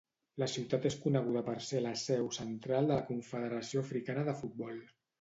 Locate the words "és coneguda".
0.89-1.43